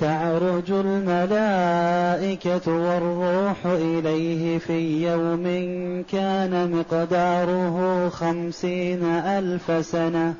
[0.00, 5.44] تعرج الملائكة والروح إليه في يوم
[6.12, 10.34] كان مقداره خمسين ألف سنة.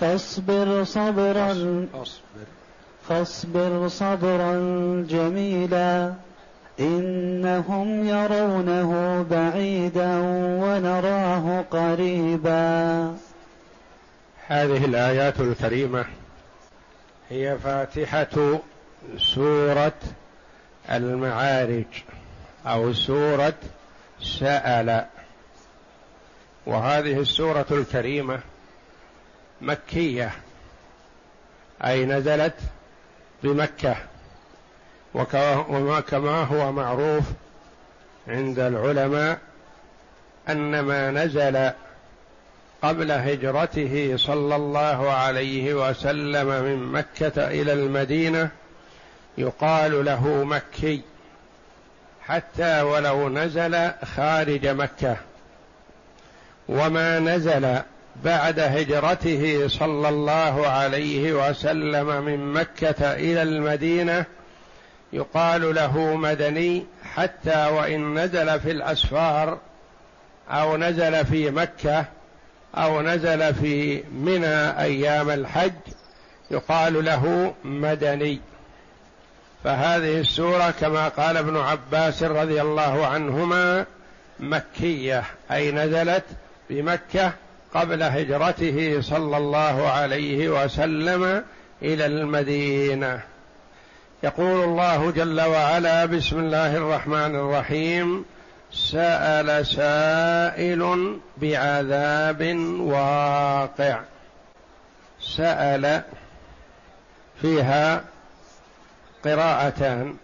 [0.00, 1.86] فاصبر صبرا
[3.08, 3.88] فاصبر.
[3.88, 4.54] صبرا
[5.08, 6.12] جميلا
[6.80, 10.18] إنهم يرونه بعيدا
[10.62, 13.14] ونراه قريبا.
[14.46, 16.04] هذه الآيات الكريمة
[17.30, 18.60] هي فاتحة
[19.16, 19.92] سورة
[20.90, 21.84] المعارج
[22.66, 23.54] أو سورة
[24.22, 25.06] سأل.
[26.66, 28.40] وهذه السورة الكريمة
[29.60, 30.30] مكية
[31.84, 32.54] أي نزلت
[33.42, 33.96] بمكة
[35.14, 37.24] وكما هو معروف
[38.28, 39.38] عند العلماء
[40.48, 41.72] أن ما نزل
[42.82, 48.48] قبل هجرته صلى الله عليه وسلم من مكة إلى المدينة
[49.38, 51.02] يقال له مكي
[52.22, 55.16] حتى ولو نزل خارج مكة.
[56.68, 57.78] وما نزل
[58.24, 64.24] بعد هجرته صلى الله عليه وسلم من مكة إلى المدينة
[65.12, 69.58] يقال له مدني حتى وإن نزل في الأسفار
[70.50, 72.04] أو نزل في مكة
[72.74, 75.72] أو نزل في منى أيام الحج
[76.50, 78.40] يقال له مدني.
[79.64, 83.86] فهذه السورة كما قال ابن عباس رضي الله عنهما
[84.40, 86.24] مكية أي نزلت
[86.70, 87.32] بمكة
[87.74, 91.44] قبل هجرته صلى الله عليه وسلم
[91.82, 93.20] إلى المدينة.
[94.22, 98.24] يقول الله جل وعلا بسم الله الرحمن الرحيم
[98.72, 102.42] سأل سائل بعذاب
[102.80, 104.00] واقع.
[105.20, 106.02] سأل
[107.40, 108.04] فيها
[109.24, 110.16] قراءتان.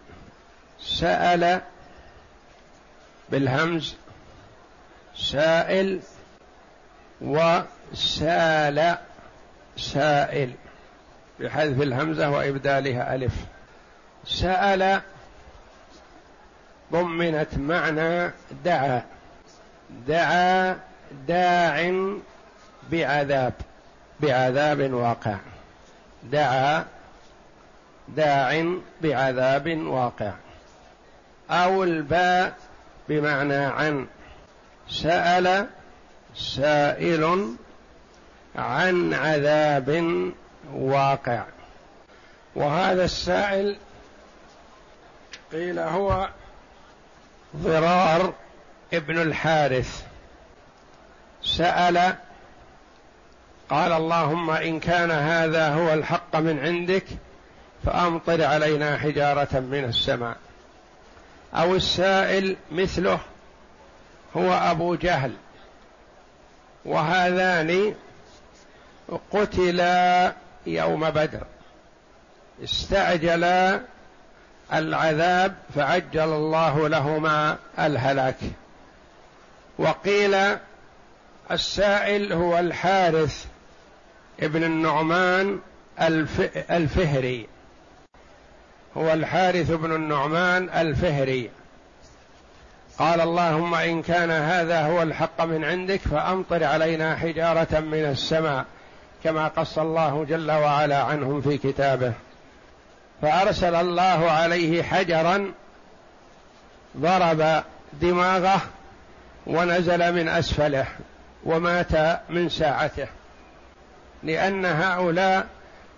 [0.79, 1.61] سأل
[3.29, 3.95] بالهمز
[5.15, 5.99] سائل
[7.21, 8.95] وسال
[9.77, 10.53] سائل.
[11.39, 13.33] بحذف الهمزة وإبدالها ألف.
[14.25, 15.01] سأل
[16.91, 18.31] ضمنت معنى
[18.65, 19.01] دعا.
[20.07, 20.77] دعا
[21.27, 21.91] داع
[22.91, 23.53] بعذاب
[24.19, 25.35] بعذاب واقع.
[26.23, 26.85] دعا
[28.07, 30.31] داع بعذاب واقع.
[31.49, 32.57] أو الباء
[33.09, 34.07] بمعنى عن.
[34.89, 35.67] سأل
[36.35, 37.55] سائل
[38.55, 40.31] عن عذاب
[40.73, 41.43] واقع.
[42.55, 43.77] وهذا السائل
[45.51, 46.29] قيل هو
[47.63, 48.33] ضرار
[48.93, 50.03] ابن الحارث.
[51.43, 52.15] سأل
[53.69, 57.05] قال اللهم إن كان هذا هو الحق من عندك
[57.85, 60.37] فأمطر علينا حجارة من السماء.
[61.53, 63.19] أو السائل مثله
[64.37, 65.31] هو أبو جهل
[66.85, 67.95] وهذان
[69.31, 70.33] قتلا
[70.67, 71.43] يوم بدر
[72.63, 73.81] استعجلا
[74.73, 78.37] العذاب فعجل الله لهما الهلاك.
[79.77, 80.35] وقيل
[81.51, 83.45] السائل هو الحارث
[84.39, 85.59] ابن النعمان
[86.71, 87.47] الفهري.
[88.97, 91.49] هو الحارث بن النعمان الفهري.
[92.99, 98.65] قال اللهم إن كان هذا هو الحق من عندك فأمطر علينا حجارة من السماء
[99.23, 102.13] كما قص الله جل وعلا عنهم في كتابه.
[103.21, 105.51] فأرسل الله عليه حجرا
[106.97, 107.63] ضرب
[107.93, 108.61] دماغه
[109.47, 110.85] ونزل من أسفله
[111.43, 113.07] ومات من ساعته
[114.23, 115.47] لأن هؤلاء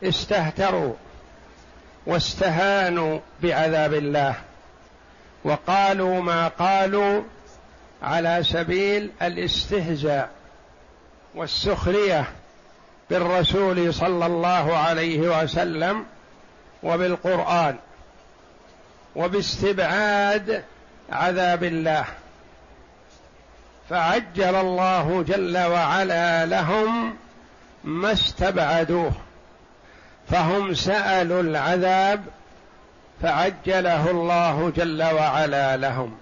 [0.04, 0.94] استهتروا
[2.06, 4.36] واستهانوا بعذاب الله
[5.44, 7.24] وقالوا ما قالوا
[8.04, 10.30] على سبيل الاستهزاء
[11.36, 12.26] والسخرية
[13.10, 16.06] بالرسول صلى الله عليه وسلم
[16.84, 17.76] وبالقرآن
[19.16, 20.64] وباستبعاد
[21.12, 22.06] عذاب الله.
[23.90, 27.16] فعجل الله جل وعلا لهم
[27.84, 29.12] ما استبعدوه
[30.30, 32.24] فهم سألوا العذاب
[33.22, 36.18] فعجله الله جل وعلا لهم.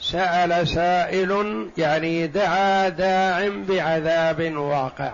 [0.00, 5.12] سأل سائل يعني دعا داع بعذاب واقع.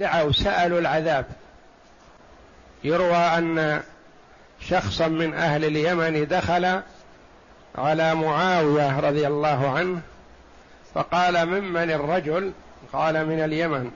[0.00, 1.26] دعوا سألوا العذاب.
[2.84, 3.82] يروى أن
[4.60, 6.80] شخصا من أهل اليمن دخل
[7.78, 10.00] على معاوية رضي الله عنه
[10.94, 12.52] فقال ممن الرجل؟
[12.92, 13.90] قال من اليمن.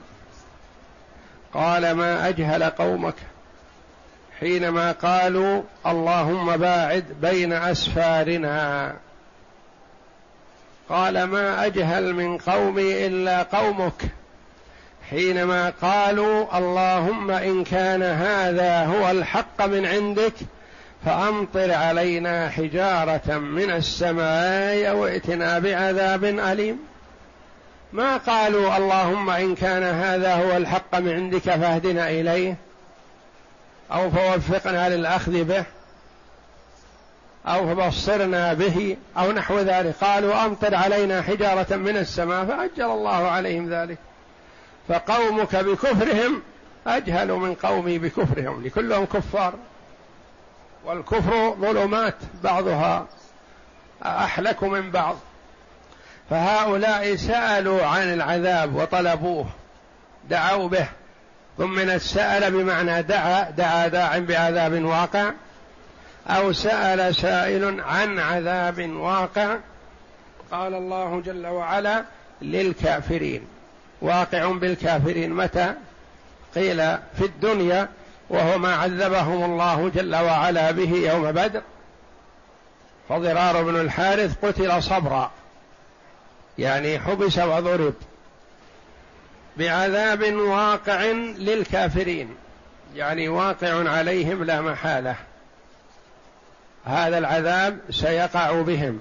[1.55, 3.15] قال ما أجهل قومك
[4.41, 8.95] حينما قالوا اللهم باعد بين أسفارنا.
[10.89, 14.03] قال ما أجهل من قومي إلا قومك.
[15.11, 20.33] حينما قالوا اللهم إن كان هذا هو الحق من عندك
[21.05, 26.79] فأمطر علينا حجارة من السماء أو ائتنا بعذاب أليم.
[27.93, 32.57] ما قالوا اللهم إن كان هذا هو الحق من عندك فاهدنا إليه
[33.93, 35.65] أو فوفقنا للأخذ به
[37.47, 39.95] أو فبصرنا به أو نحو ذلك.
[40.01, 43.99] قالوا أمطر علينا حجارة من السماء فاجل الله عليهم ذلك.
[44.89, 46.43] فقومك بكفرهم
[46.87, 49.55] أجهل من قومي بكفرهم لكلهم كفار.
[50.85, 53.07] والكفر ظلمات بعضها
[54.03, 55.17] أحلك من بعض.
[56.31, 59.47] فهؤلاء سألوا عن العذاب وطلبوه
[60.31, 60.89] دعوا به.
[61.59, 65.31] ثم من السأل بمعنى دعا دعا داع بعذاب واقع
[66.27, 69.57] أو سأل سائل عن عذاب واقع.
[70.53, 72.05] قال الله جل وعلا
[72.43, 73.47] للكافرين.
[74.03, 75.33] واقع بالكافرين.
[75.33, 75.75] متى؟
[76.55, 76.77] قيل
[77.19, 77.89] في الدنيا
[78.29, 81.63] وهو ما عذبهم الله جل وعلا به يوم بدر.
[83.09, 85.31] فضرار بن الحارث قتل صبرا
[86.59, 87.95] يعني حبس وضرب
[89.57, 91.05] بعذاب واقع
[91.39, 92.35] للكافرين
[92.95, 95.17] يعني واقع عليهم لا محالة.
[96.85, 99.01] هذا العذاب سيقع بهم.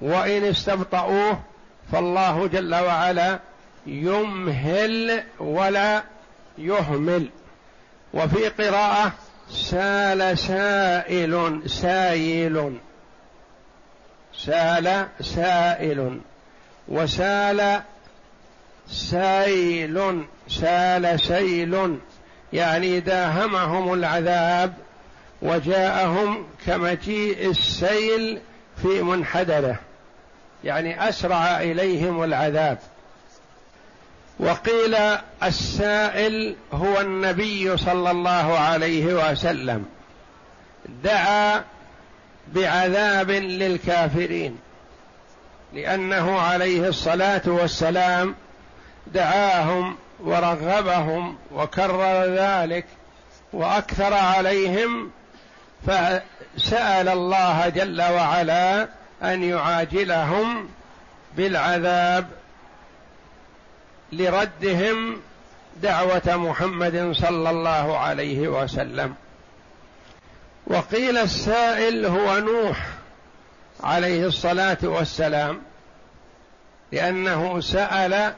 [0.00, 1.40] وإن استبطؤوه
[1.92, 3.38] فالله جل وعلا
[3.86, 6.02] يمهل ولا
[6.58, 7.28] يهمل.
[8.14, 9.12] وفي قراءة
[9.50, 12.76] سال سائل سايل
[14.34, 16.20] سال سائل.
[16.88, 17.80] وسال
[18.88, 21.98] سيل سال سيل.
[22.52, 24.74] يعني داهمهم العذاب
[25.42, 28.40] وجاءهم كمجيء السيل
[28.82, 29.78] في منحدره.
[30.64, 32.78] يعني أسرع إليهم العذاب.
[34.38, 34.96] وقيل
[35.42, 39.86] السائل هو النبي صلى الله عليه وسلم.
[41.04, 41.64] دعا
[42.54, 44.58] بعذاب للكافرين.
[45.72, 48.34] لأنه عليه الصلاة والسلام
[49.06, 52.86] دعاهم ورغبهم وكرر ذلك
[53.52, 55.10] وأكثر عليهم
[55.86, 58.88] فسأل الله جل وعلا
[59.22, 60.68] أن يعاجلهم
[61.36, 62.26] بالعذاب
[64.12, 65.20] لردهم
[65.82, 69.14] دعوة محمد صلى الله عليه وسلم.
[70.66, 72.86] وقيل السائل هو نوح
[73.82, 75.62] عليه الصلاة والسلام
[76.92, 78.32] لأنه سأل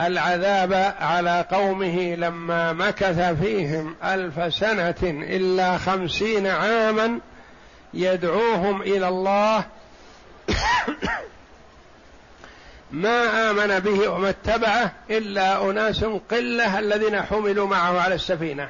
[0.00, 7.18] العذاب على قومه لما مكث فيهم ألف سنة إلا خمسين عاما
[7.94, 9.64] يدعوهم إلى الله
[12.90, 18.68] ما آمن به وما اتبعه إلا أناس قلة الذين حملوا معه على السفينة.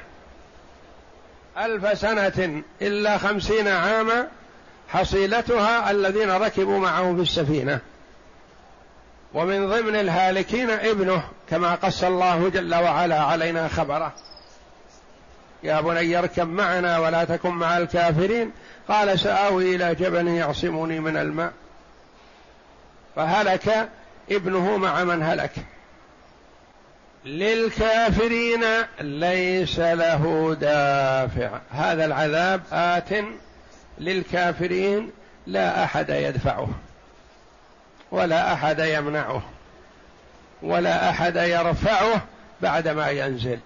[1.57, 4.27] ألف سنة إلا خمسين عاما
[4.89, 7.79] حصيلتها الذين ركبوا معه في السفينة.
[9.33, 14.13] ومن ضمن الهالكين ابنه كما قص الله جل وعلا علينا خبره.
[15.63, 18.51] يا بني اركب معنا ولا تكن مع الكافرين.
[18.89, 21.53] قال سآوي إلى جبل يعصمني من الماء.
[23.15, 23.89] فهلك
[24.31, 25.51] ابنه مع من هلك.
[27.25, 28.63] للكافرين
[29.01, 31.59] ليس له دافع.
[31.71, 33.09] هذا العذاب آت
[33.99, 35.11] للكافرين
[35.47, 36.69] لا أحد يدفعه
[38.11, 39.41] ولا أحد يمنعه
[40.61, 42.21] ولا أحد يرفعه
[42.61, 43.59] بعدما ينزل.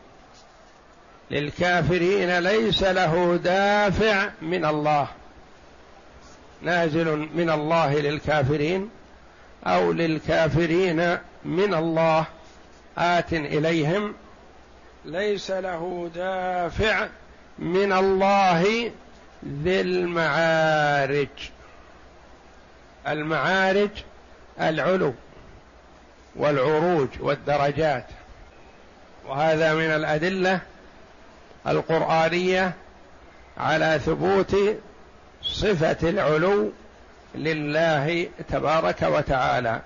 [1.31, 5.07] للكافرين ليس له دافع من الله.
[6.61, 8.89] نازل من الله للكافرين
[9.67, 12.25] أو للكافرين من الله
[12.97, 14.13] آت إليهم.
[15.05, 17.07] ليس له دافع
[17.59, 18.91] من الله
[19.63, 21.27] ذي المعارج.
[23.07, 23.89] المعارج
[24.61, 25.13] العلو
[26.35, 28.05] والعروج والدرجات.
[29.27, 30.59] وهذا من الأدلة
[31.67, 32.73] القرآنية
[33.57, 34.55] على ثبوت
[35.41, 36.71] صفة العلو
[37.35, 39.81] لله تبارك وتعالى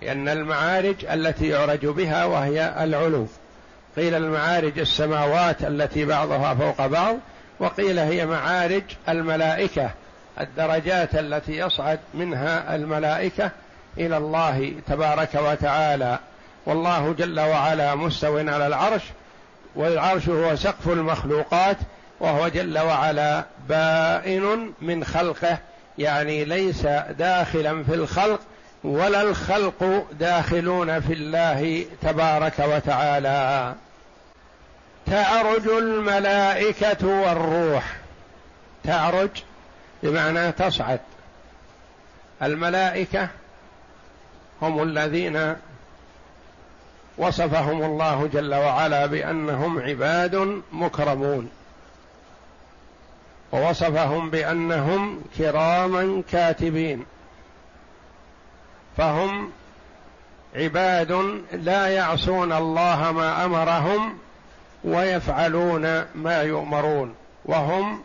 [0.00, 3.26] لأن المعارج التي يعرج بها وهي العلو.
[3.96, 7.16] قيل المعارج السماوات التي بعضها فوق بعض
[7.58, 9.90] وقيل هي معارج الملائكة
[10.40, 13.50] الدرجات التي يصعد منها الملائكة
[13.98, 16.18] إلى الله تبارك وتعالى.
[16.66, 19.02] والله جل وعلا مستو على العرش
[19.76, 21.76] والعرش هو سقف المخلوقات
[22.20, 25.58] وهو جل وعلا بائن من خلقه.
[25.98, 26.82] يعني ليس
[27.18, 28.40] داخلا في الخلق
[28.84, 33.74] ولا الخلق داخلون في الله تبارك وتعالى.
[35.06, 37.96] تعرج الملائكة والروح.
[38.84, 39.30] تعرج
[40.02, 41.00] بمعنى تصعد.
[42.42, 43.28] الملائكة
[44.62, 45.56] هم الذين
[47.18, 51.50] وصفهم الله جل وعلا بأنهم عباد مكرمون.
[53.56, 57.04] ووصفهم بأنهم كراما كاتبين.
[58.96, 59.50] فهم
[60.56, 64.18] عباد لا يعصون الله ما أمرهم
[64.84, 68.02] ويفعلون ما يؤمرون وهم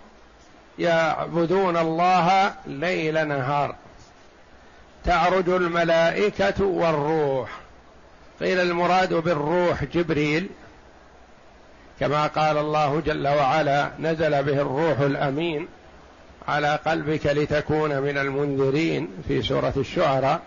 [0.79, 3.75] يعبدون الله ليل نهار.
[5.03, 7.50] تعرج الملائكة والروح.
[8.39, 10.50] قيل المراد بالروح جبريل
[12.01, 15.67] كما قال الله جل وعلا نزل به الروح الأمين
[16.48, 20.41] على قلبك لتكون من المنذرين في سورة الشعراء.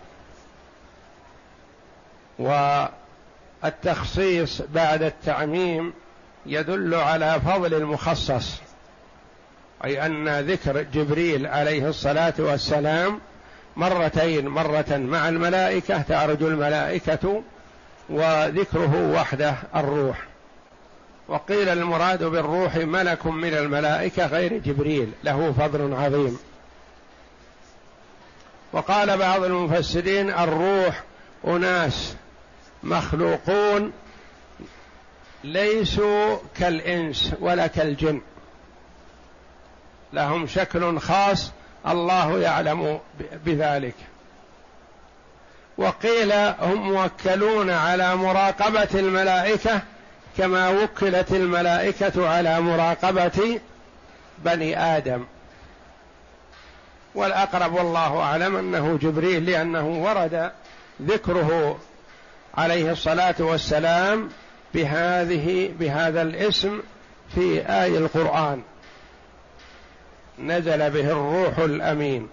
[3.63, 5.93] والتخصيص بعد التعميم
[6.47, 8.61] يدل على فضل المخصص
[9.85, 13.21] أي أن ذكر جبريل عليه الصلاة والسلام
[13.77, 17.43] مرتين مرة مع الملائكة تعرج الملائكة
[18.09, 20.34] وذكره وحده الروح.
[21.29, 26.39] وقيل المراد بالروح ملك من الملائكة غير جبريل له فضل عظيم.
[28.73, 31.03] وقال بعض المفسرين الروح
[31.47, 32.15] أناس
[32.83, 33.93] مخلوقون
[35.45, 38.21] ليسوا كالإنس ولا كالجن.
[40.13, 41.51] لهم شكل خاص
[41.87, 43.01] الله يعلم
[43.45, 43.95] بذلك.
[45.79, 49.83] وقيل هم موكلون على مراقبة الملائكة
[50.39, 53.61] كما وكلت الملائكة على مراقبة
[54.39, 55.25] بني آدم.
[57.15, 60.53] والأقرب والله أعلم أنه جبريل لأنه ورد
[61.03, 61.79] ذكره
[62.55, 64.29] عليه الصلاة والسلام
[64.75, 66.83] بهذه بهذا الاسم
[67.35, 68.63] في آي القرآن.
[70.39, 72.29] نزل به الروح الأمين.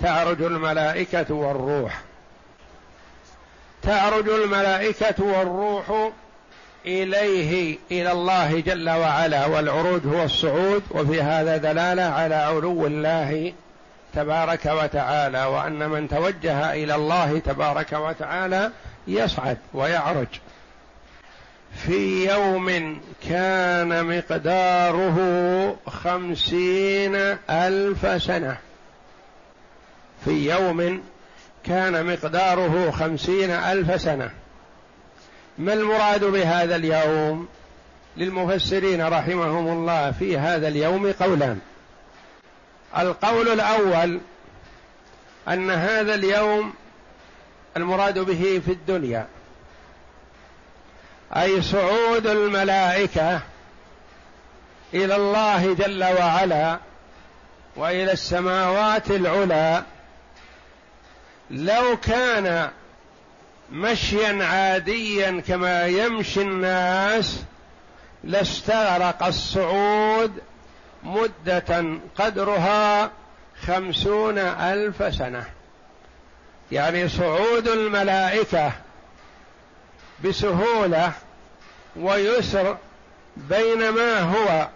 [0.00, 2.02] تعرج الملائكة والروح.
[3.90, 6.10] تعرج الملائكة والروح
[6.86, 13.52] إليه إلى الله جل وعلا والعروج هو الصعود وفي هذا دلالة على علو الله
[14.14, 18.70] تبارك وتعالى وأن من توجه إلى الله تبارك وتعالى
[19.08, 20.28] يصعد ويعرج.
[21.76, 25.16] في يوم كان مقداره
[25.86, 27.14] خمسين
[27.50, 28.56] ألف سنة.
[30.24, 31.02] في يوم
[31.64, 34.30] كان مقداره خمسين ألف سنة.
[35.58, 37.48] ما المراد بهذا اليوم؟
[38.16, 41.58] للمفسرين رحمهم الله في هذا اليوم قولان.
[42.98, 44.20] القول الأول
[45.48, 46.74] أن هذا اليوم
[47.76, 49.26] المراد به في الدنيا.
[51.36, 53.40] أي صعود الملائكة
[54.94, 56.78] إلى الله جل وعلا
[57.76, 59.82] وإلى السماوات العلى
[61.50, 62.70] لو كان
[63.72, 67.42] مشيا عاديا كما يمشي الناس
[68.24, 70.32] لاستغرق الصعود
[71.02, 71.84] مدة
[72.16, 73.10] قدرها
[73.66, 75.44] خمسون ألف سنة.
[76.72, 78.72] يعني صعود الملائكة
[80.24, 81.12] بسهولة
[81.96, 82.76] ويسر
[83.36, 84.68] بينما هو.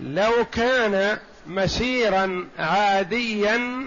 [0.00, 3.86] لو كان مسيرا عاديا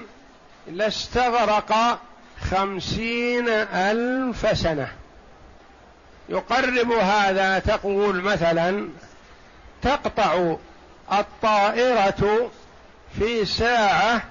[0.68, 2.00] لاستغرق
[2.42, 4.92] خمسين ألف سنة.
[6.30, 8.89] يقرب هذا تقول مثلا
[9.82, 10.56] تقطع
[11.12, 12.51] الطائرة
[13.20, 14.22] في ساعة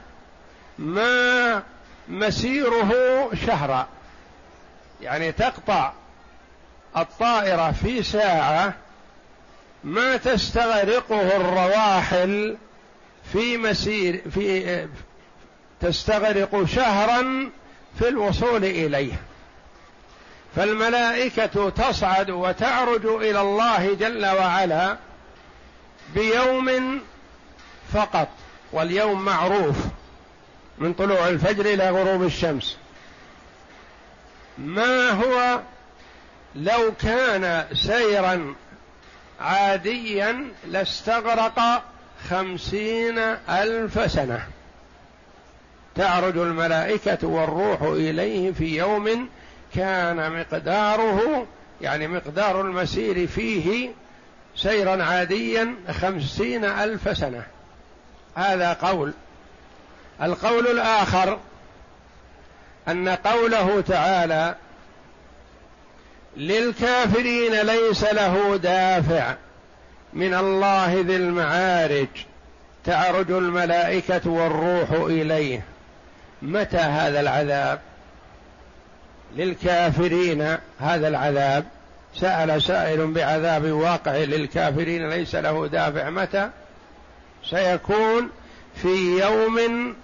[0.78, 1.62] ما
[2.08, 2.94] مسيره
[3.46, 3.86] شهرا.
[5.02, 5.92] يعني تقطع
[6.96, 8.74] الطائرة في ساعة
[9.84, 12.56] ما تستغرقه الرواحل
[13.32, 14.88] في مسير في
[15.80, 17.50] تستغرق شهرا
[17.98, 19.22] في الوصول إليه.
[20.56, 24.96] فالملائكة تصعد وتعرج إلى الله جل وعلا
[26.14, 27.00] بيوم
[27.92, 28.28] فقط
[28.72, 29.76] واليوم معروف
[30.78, 32.76] من طلوع الفجر إلى غروب الشمس.
[34.58, 35.60] ما هو
[36.54, 38.54] لو كان سيرا
[39.40, 41.82] عاديا لاستغرق
[42.30, 44.46] خمسين ألف سنة.
[45.96, 49.28] تعرج الملائكة والروح إليه في يوم
[49.74, 51.46] كان مقداره
[51.80, 53.90] يعني مقدار المسير فيه
[54.56, 57.42] سيرا عاديا خمسين ألف سنة.
[58.34, 59.12] هذا قول.
[60.22, 61.38] القول الآخر
[62.88, 64.54] أن قوله تعالى
[66.36, 69.34] للكافرين ليس له دافع
[70.12, 72.08] من الله ذي المعارج
[72.84, 75.73] تعرج الملائكة والروح إليه.
[76.44, 77.80] متى هذا العذاب؟
[79.36, 81.64] للكافرين هذا العذاب.
[82.14, 86.10] سأل سائل بعذاب واقع للكافرين ليس له دافع.
[86.10, 86.50] متى؟
[87.44, 88.30] سيكون
[88.74, 89.94] في يوم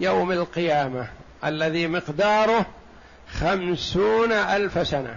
[0.00, 1.06] يوم القيامة
[1.44, 2.66] الذي مقداره
[3.40, 5.16] خمسون ألف سنة.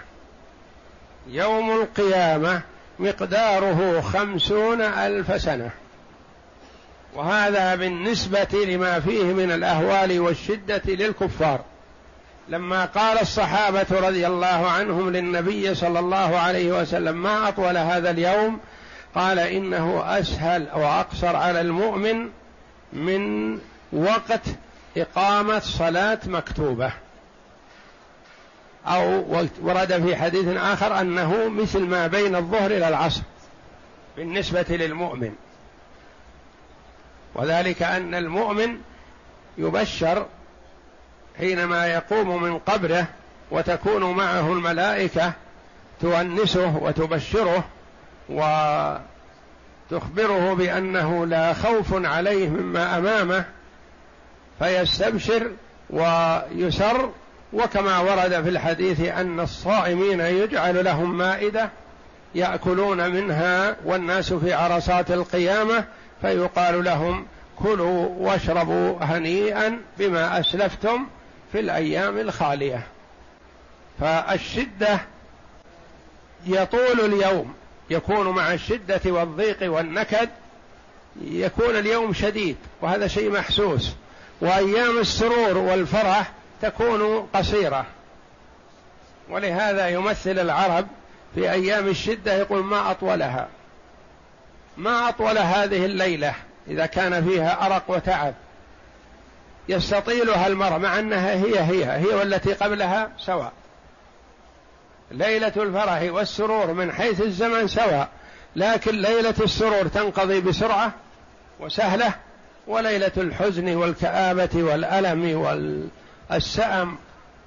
[1.28, 2.62] يوم القيامة
[3.00, 5.70] مقداره خمسون ألف سنة.
[7.16, 11.62] وهذا بالنسبة لما فيه من الأهوال والشدة للكفار.
[12.50, 18.60] لما قال الصحابة رضي الله عنهم للنبي صلى الله عليه وسلم ما أطول هذا اليوم؟
[19.16, 22.30] قال إنه أسهل وأقصر على المؤمن
[22.94, 23.54] من
[23.94, 24.42] وقت
[24.98, 26.92] إقامة صلاة مكتوبة.
[28.88, 29.26] أو
[29.62, 33.22] ورد في حديث آخر أنه مثل ما بين الظهر إلى العصر
[34.18, 35.34] بالنسبة للمؤمن.
[37.36, 38.78] وذلك أن المؤمن
[39.58, 40.26] يبشر
[41.38, 43.08] حينما يقوم من قبره
[43.52, 45.34] وتكون معه الملائكة
[46.02, 47.64] تؤنسه وتبشره
[48.30, 49.00] وتخبره
[50.54, 53.46] بأنه لا خوف عليه مما أمامه
[54.60, 55.52] فيستبشر
[55.90, 57.12] ويسر
[57.54, 61.70] وكما ورد في الحديث أن الصائمين يجعل لهم مائدة
[62.36, 65.86] يأكلون منها والناس في عرصات القيامة
[66.22, 67.26] فيقال لهم
[67.60, 71.08] كلوا واشربوا هنيئا بما أسلفتم
[71.52, 72.88] في الأيام الخالية.
[74.00, 75.00] فالشدة
[76.46, 77.54] يطول اليوم
[77.90, 80.30] يكون مع الشدة والضيق والنكد
[81.22, 83.94] يكون اليوم شديد وهذا شيء محسوس.
[84.42, 87.86] وأيام السرور والفرح تكون قصيرة.
[89.30, 90.88] ولهذا يمثل العرب
[91.36, 93.48] في أيام الشدة يقول ما أطولها.
[94.78, 96.34] ما أطول هذه الليلة
[96.68, 98.34] إذا كان فيها أرق وتعب.
[99.70, 103.52] يستطيلها المرء مع أنها هي هي هي والتي قبلها سواء.
[105.12, 108.10] ليلة الفرح والسرور من حيث الزمن سواء.
[108.56, 110.92] لكن ليلة السرور تنقضي بسرعة
[111.60, 112.14] وسهلة
[112.68, 115.88] وليلة الحزن والكآبة والألم وال
[116.32, 116.98] السأم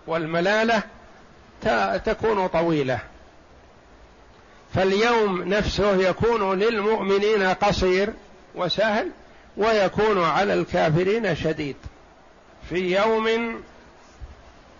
[0.06, 0.82] والملالة
[2.04, 2.98] تكون طويلة.
[4.74, 8.10] فاليوم نفسه يكون للمؤمنين قصير
[8.54, 9.10] وسهل
[9.56, 11.76] ويكون على الكافرين شديد.
[12.68, 13.54] في يوم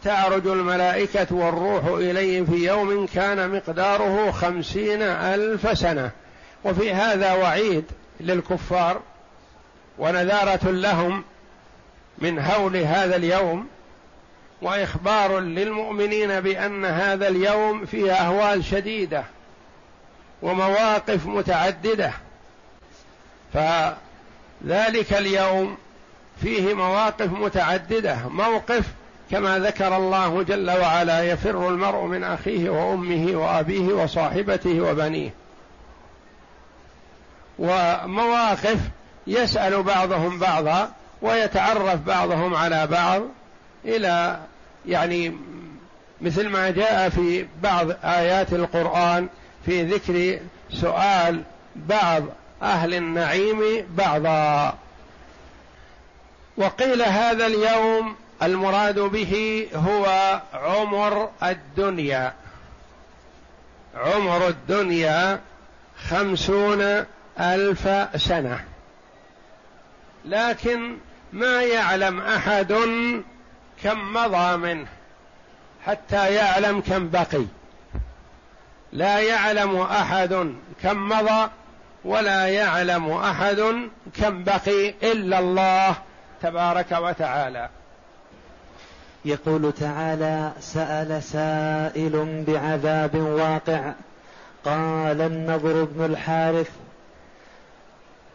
[0.04, 6.10] تعرج الملائكة والروح إليه في يوم كان مقداره خمسين ألف سنة.
[6.64, 7.84] وفي هذا وعيد
[8.20, 9.00] للكفار
[9.98, 11.24] ونذارة لهم
[12.18, 13.66] من هول هذا اليوم
[14.62, 19.24] وإخبار للمؤمنين بأن هذا اليوم فيه أهوال شديدة.
[20.42, 22.12] ومواقف متعددة.
[23.54, 25.76] فذلك اليوم
[26.42, 28.18] فيه مواقف متعددة.
[28.28, 28.84] موقف
[29.30, 35.30] كما ذكر الله جل وعلا يفر المرء من أخيه وأمه وأبيه وصاحبته وبنيه.
[37.58, 38.78] ومواقف
[39.26, 43.22] يسأل بعضهم بعضا ويتعرف بعضهم على بعض
[43.84, 44.40] إلى
[44.86, 45.36] يعني
[46.20, 49.28] مثل ما جاء في بعض آيات القرآن
[49.66, 50.40] في ذكر
[50.72, 51.42] سؤال
[51.76, 52.22] بعض
[52.62, 54.78] أهل النعيم بعضا.
[56.56, 62.34] وقيل هذا اليوم المراد به هو عمر الدنيا.
[63.94, 65.40] عمر الدنيا
[66.08, 67.04] خمسون
[67.40, 68.64] ألف سنة.
[70.24, 70.96] لكن
[71.32, 72.72] ما يعلم أحد
[73.82, 74.86] كم مضى منه
[75.86, 77.44] حتى يعلم كم بقي.
[78.92, 81.50] لا يعلم أحد كم مضى
[82.04, 83.88] ولا يعلم أحد
[84.20, 85.96] كم بقي إلا الله
[86.42, 87.68] تبارك وتعالى.
[89.24, 93.92] يقول تعالى سأل سائل بعذاب واقع.
[94.64, 96.70] قال النضر بن الحارث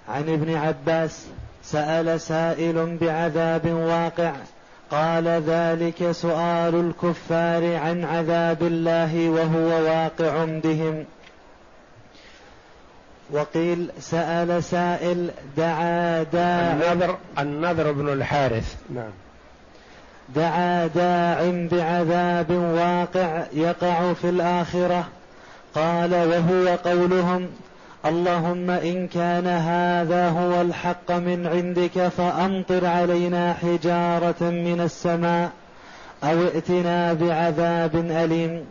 [0.09, 1.27] عن ابن عباس
[1.63, 4.33] سأل سائل بعذاب واقع.
[4.93, 11.05] قال ذلك سؤال الكفار عن عذاب الله وهو واقع بهم.
[13.31, 18.75] وقيل سأل سائل دعا داع النذر النذر بن الحارث.
[18.89, 19.11] نعم.
[20.35, 25.07] دعا داع بعذاب واقع يقع في الآخرة.
[25.75, 27.49] قال وهو قولهم
[28.05, 35.51] اللهم إن كان هذا هو الحق من عندك فأمطر علينا حجارة من السماء
[36.23, 38.65] أو ائتنا بعذاب أليم.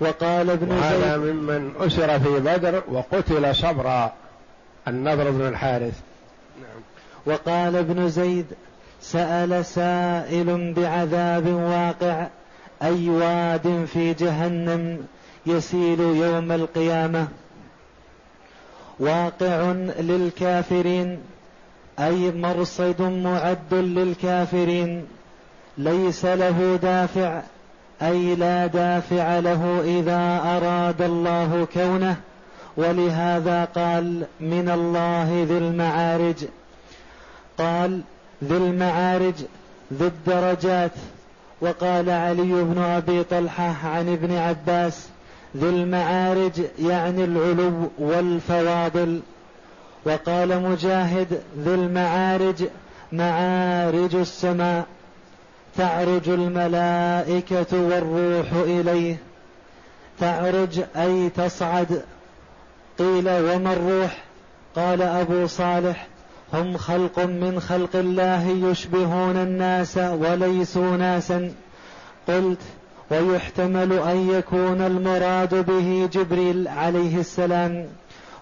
[0.00, 4.12] وقال ابن زيد هذا ممن أسر في بدر وقتل صبرا
[4.88, 6.00] النضر بن الحارث.
[6.60, 6.82] نعم.
[7.26, 8.46] وقال ابن زيد
[9.00, 12.26] سأل سائل بعذاب واقع
[12.82, 14.98] أي واد في جهنم
[15.46, 17.28] يسيل يوم القيامة؟
[18.98, 21.18] واقع للكافرين
[21.98, 25.06] أي مرصد معد للكافرين
[25.78, 27.42] ليس له دافع
[28.02, 32.16] أي لا دافع له إذا أراد الله كونه.
[32.76, 36.36] ولهذا قال من الله ذي المعارج
[37.58, 38.00] قال
[38.44, 39.34] ذي المعارج
[39.92, 40.90] ذي الدرجات
[41.60, 45.08] وقال علي بن أبي طلحة عن ابن عباس
[45.56, 49.20] ذي المعارج يعني العلو والفواضل.
[50.06, 52.64] وقال مجاهد ذي المعارج
[53.12, 54.86] معارج السماء
[55.76, 59.16] تعرج الملائكة والروح إليه.
[60.20, 62.02] تعرج أي تصعد.
[62.98, 64.24] قيل وما الروح؟
[64.76, 66.06] قال أبو صالح
[66.52, 71.52] هم خلق من خلق الله يشبهون الناس وليسوا ناسا.
[72.28, 72.60] قلت
[73.20, 77.86] ويحتمل أن يكون المراد به جبريل عليه السلام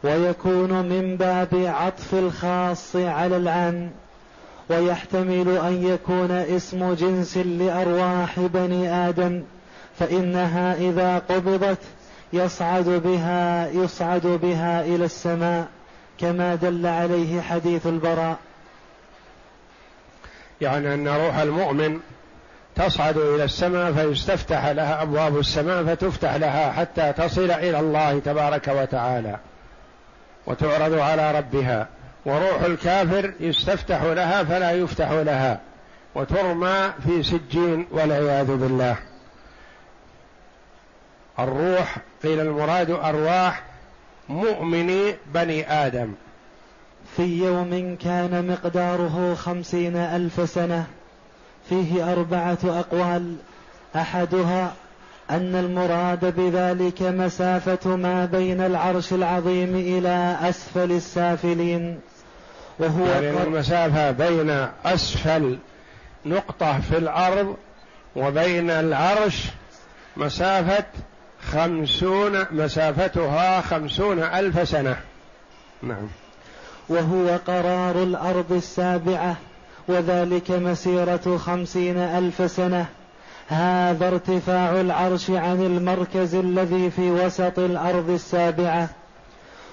[0.05, 3.91] ويكون من باب عطف الخاص على العام
[4.71, 9.43] ويحتمل أن يكون اسم جنس لأرواح بني آدم
[9.99, 11.79] فإنها إذا قبضت
[12.33, 15.69] يصعد بها يصعد بها إلى السماء
[16.19, 18.39] كما دل عليه حديث البراء.
[20.61, 22.01] يعني أن روح المؤمن
[22.77, 29.37] تصعد إلى السماء فيستفتح لها أبواب السماء فتفتح لها حتى تصل إلى الله تبارك وتعالى.
[30.47, 31.89] وتعرض على ربها.
[32.27, 35.61] وروح الكافر يستفتح لها فلا يفتح لها.
[36.15, 38.97] وترمى في سجين والعياذ بالله.
[41.39, 43.63] الروح قيل المراد أرواح
[44.29, 46.13] مؤمني بني آدم.
[47.17, 50.87] في يوم كان مقداره خمسين ألف سنة
[51.69, 53.37] فيه أربعة أقوال.
[53.97, 54.73] أحدها
[55.31, 62.01] أن المراد بذلك مسافة ما بين العرش العظيم إلى أسفل السافلين.
[62.79, 65.59] وهو يعني المسافة بين أسفل
[66.27, 67.57] نقطة في الأرض
[68.17, 69.45] وبين العرش
[70.17, 70.85] مسافة
[71.53, 74.97] خمسون مسافتها خمسون ألف سنة.
[75.83, 76.09] نعم.
[76.89, 79.37] وهو قرار الأرض السابعة.
[79.89, 82.87] وذلك مسيرة خمسين ألف سنة.
[83.49, 88.89] هذا ارتفاع العرش عن المركز الذي في وسط الأرض السابعة.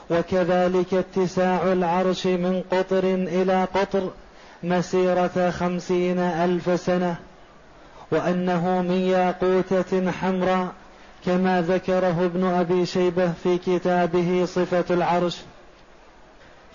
[0.10, 4.10] وكذلك اتساع العرش من قطر إلى قطر
[4.64, 7.16] مسيرة خمسين ألف سنة.
[8.12, 10.68] وأنه من ياقوتة حمراء
[11.26, 15.38] كما ذكره ابن أبي شيبة في كتابه صفة العرش.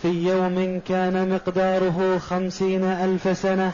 [0.04, 3.72] في يوم كان مقداره خمسين ألف سنة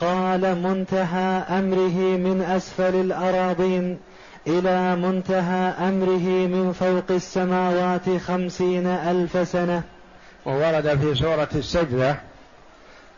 [0.00, 3.98] قال منتهى أمره من أسفل الأراضين
[4.46, 9.82] إلى منتهى أمره من فوق السماوات خمسين ألف سنة.
[10.46, 12.16] وورد في سورة السجدة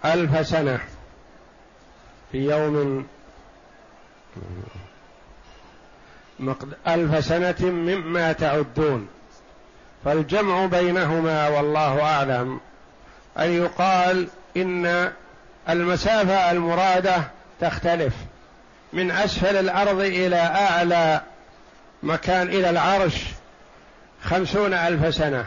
[0.05, 0.81] ألف سنة
[2.33, 3.07] في يوم
[6.87, 9.09] ألف سنة مما تعدون.
[10.05, 12.61] فالجمع بينهما والله أعلم.
[13.38, 15.12] أن يقال إن
[15.69, 17.23] المسافة المرادة
[17.61, 18.15] تختلف.
[18.93, 21.21] من أسفل الأرض إلى أعلى
[22.03, 23.15] مكان إلى العرش
[24.25, 25.45] خمسون ألف سنة.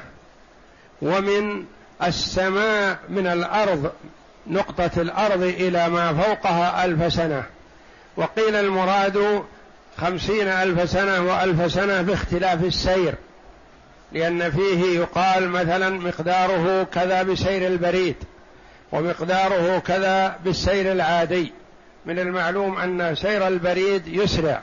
[1.02, 1.66] ومن
[2.04, 3.92] السماء من الأرض
[4.48, 7.44] نقطة الأرض إلى ما فوقها ألف سنة.
[8.18, 9.44] وقيل المراد
[9.98, 13.16] خمسين ألف سنة وألف سنة باختلاف السير.
[14.12, 18.16] لأن فيه يقال مثلا مقداره كذا بسير البريد
[18.92, 21.54] ومقداره كذا بالسير العادي.
[22.06, 24.62] من المعلوم أن سير البريد يسرع.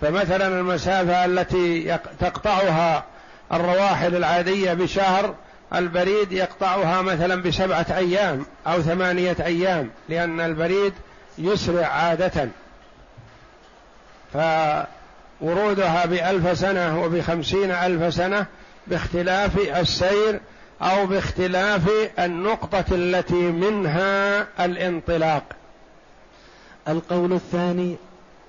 [0.00, 3.04] فمثلا المسافة التي تقطعها
[3.52, 5.34] الرواحل العادية بشهر
[5.74, 10.92] البريد يقطعها مثلا بسبعة أيام أو ثمانية أيام لأن البريد
[11.38, 12.48] يسرع عادة.
[14.32, 18.46] فورودها بألف سنة وبخمسين ألف سنة
[18.86, 20.40] باختلاف السير
[20.82, 25.42] أو باختلاف النقطة التي منها الانطلاق.
[26.88, 27.96] القول الثاني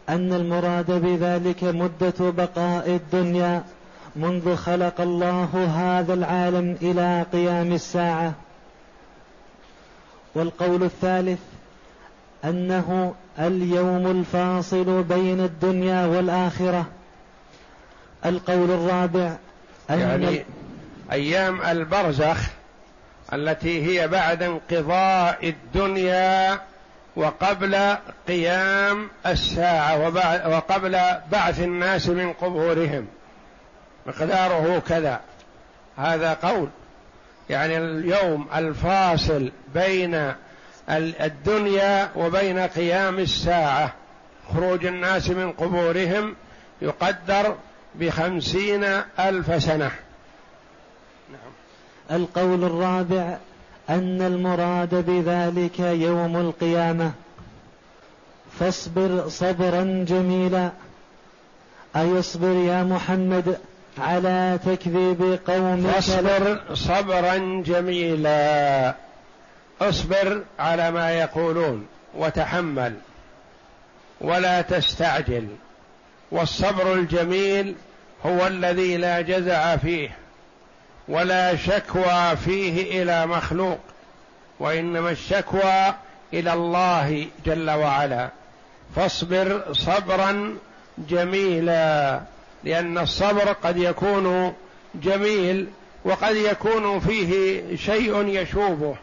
[0.09, 3.63] أن المراد بذلك مدة بقاء الدنيا
[4.15, 8.33] منذ خلق الله هذا العالم إلى قيام الساعة.
[10.35, 11.39] والقول الثالث
[12.45, 16.85] أنه اليوم الفاصل بين الدنيا والآخرة.
[18.25, 19.37] القول الرابع
[19.89, 20.45] يعني
[21.11, 22.37] أيام البرزخ
[23.33, 26.59] التي هي بعد انقضاء الدنيا
[27.15, 27.95] وقبل
[28.27, 29.99] قيام الساعة
[30.49, 30.99] وقبل
[31.31, 33.07] بعث الناس من قبورهم.
[34.05, 35.19] مقداره كذا.
[35.97, 36.69] هذا قول.
[37.49, 40.33] يعني اليوم الفاصل بين
[40.89, 43.93] الدنيا وبين قيام الساعة.
[44.53, 46.35] خروج الناس من قبورهم
[46.81, 47.55] يقدر
[47.99, 48.83] بخمسين
[49.19, 49.91] ألف سنة.
[51.31, 51.51] نعم.
[52.11, 53.37] القول الرابع
[53.89, 57.11] أن المراد بذلك يوم القيامة.
[58.59, 60.71] فاصبر صبرا جميلا.
[61.95, 63.57] أيصبر يا محمد
[63.97, 68.95] على تكذيب قومك؟ فاصبر صبرا جميلا.
[69.81, 72.93] اصبر على ما يقولون وتحمل
[74.21, 75.47] ولا تستعجل.
[76.35, 77.75] والصبر الجميل
[78.25, 80.09] هو الذي لا جزع فيه
[81.07, 83.79] ولا شكوى فيه إلى مخلوق
[84.59, 85.93] وإنما الشكوى
[86.33, 88.29] إلى الله جل وعلا.
[88.95, 90.57] فاصبر صبرا
[90.97, 92.21] جميلا
[92.63, 94.53] لأن الصبر قد يكون
[94.95, 95.67] جميل
[96.05, 98.95] وقد يكون فيه شيء يشوبه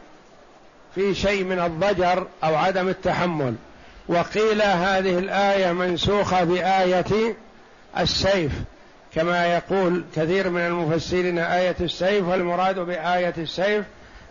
[0.94, 3.54] في شيء من الضجر أو عدم التحمل.
[4.08, 7.34] وقيل هذه الآية منسوخة بآية
[7.98, 8.52] السيف
[9.14, 13.84] كما يقول كثير من المفسرين آية السيف والمراد بآية السيف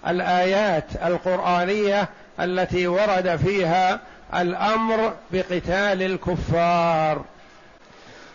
[0.08, 4.00] الآيات القرآنية التي ورد فيها
[4.36, 7.22] الأمر بقتال الكفار.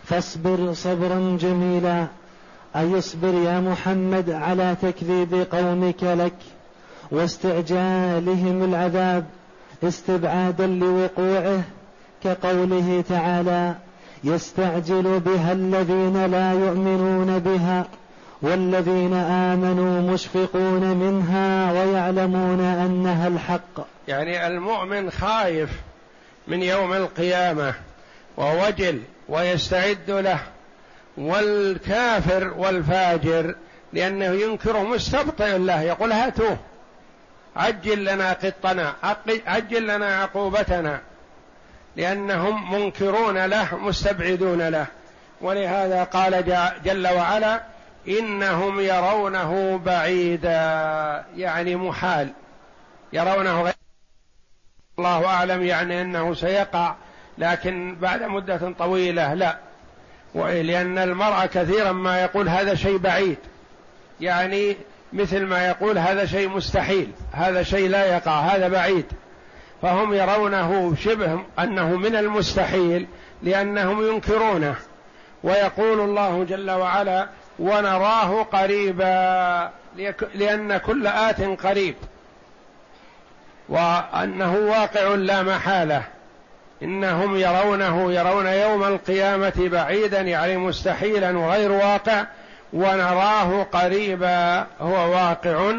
[0.05, 2.07] فاصبر صبرا جميلا
[2.75, 6.33] أي اصبر يا محمد على تكذيب قومك لك
[7.11, 9.25] واستعجالهم العذاب.
[9.83, 11.61] استبعادا لوقوعه
[12.23, 13.75] كقوله تعالى
[14.23, 17.85] يستعجل بها الذين لا يؤمنون بها
[18.41, 23.87] والذين آمنوا مشفقون منها ويعلمون أنها الحق.
[24.07, 25.69] يعني المؤمن خايف
[26.47, 27.73] من يوم القيامة
[28.37, 30.39] ووجل ويستعد له
[31.17, 33.55] والكافر والفاجر
[33.93, 36.57] لأنه ينكره مستبطئ له يقول هاتوه.
[37.57, 38.93] عجل لنا قطنا
[39.47, 41.01] عجل لنا عقوبتنا
[41.95, 44.85] لأنهم منكرون له مستبعدون له.
[45.41, 46.45] ولهذا قال
[46.85, 47.61] جل وعلا
[48.07, 52.29] إنهم يرونه بعيدا يعني محال.
[53.13, 53.73] يرونه غير
[54.99, 56.95] الله أعلم يعني أنه سيقع
[57.37, 59.57] لكن بعد مدة طويلة لا.
[60.35, 63.37] لأن المرأة كثيرا ما يقول هذا شيء بعيد.
[64.21, 64.77] يعني
[65.13, 69.05] مثل ما يقول هذا شيء مستحيل هذا شيء لا يقع هذا بعيد.
[69.81, 73.07] فهم يرونه شبه أنه من المستحيل
[73.43, 74.75] لأنهم ينكرونه.
[75.43, 77.27] ويقول الله جل وعلا
[77.59, 79.71] ونراه قريبا
[80.35, 81.95] لأن كل آت قريب.
[83.69, 86.03] وأنه واقع لا محالة.
[86.83, 92.25] إنهم يرونه يرون يوم القيامة بعيدا يعني مستحيلا وغير واقع.
[92.73, 95.73] ونراه قريبا هو واقع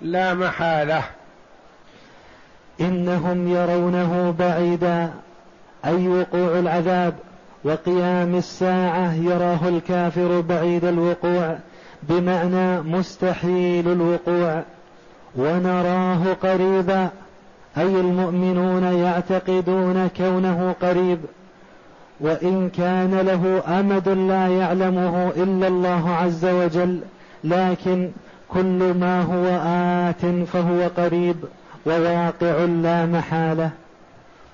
[0.00, 1.02] لا محالة.
[2.80, 5.10] إنهم يرونه بعيدا
[5.84, 7.14] أي وقوع العذاب
[7.64, 11.58] وقيام الساعة يراه الكافر بعيد الوقوع
[12.02, 14.62] بمعنى مستحيل الوقوع.
[15.36, 17.08] ونراه قريبا
[17.78, 21.18] أي المؤمنون يعتقدون كونه قريب.
[22.20, 27.00] وإن كان له أمد لا يعلمه إلا الله عز وجل
[27.44, 28.10] لكن
[28.48, 29.46] كل ما هو
[30.10, 31.36] آت فهو قريب
[31.86, 33.70] وواقع لا محالة.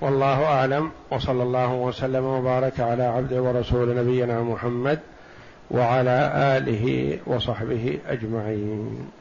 [0.01, 4.99] والله أعلم وصلى الله وسلم وبارك على عبده ورسول نبينا محمد
[5.71, 9.20] وعلى آله وصحبه أجمعين.